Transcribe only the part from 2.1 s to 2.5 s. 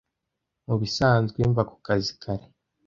kare